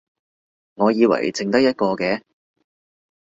[0.73, 2.23] 我以為剩得一個嘅